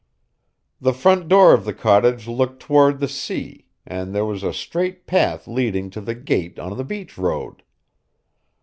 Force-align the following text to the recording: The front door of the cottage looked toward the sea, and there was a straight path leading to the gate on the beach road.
The 0.79 0.93
front 0.93 1.27
door 1.27 1.53
of 1.53 1.63
the 1.63 1.75
cottage 1.75 2.27
looked 2.27 2.59
toward 2.59 2.99
the 2.99 3.07
sea, 3.07 3.67
and 3.85 4.15
there 4.15 4.25
was 4.25 4.41
a 4.41 4.51
straight 4.51 5.05
path 5.05 5.47
leading 5.47 5.91
to 5.91 6.01
the 6.01 6.15
gate 6.15 6.57
on 6.57 6.75
the 6.75 6.83
beach 6.83 7.19
road. 7.19 7.61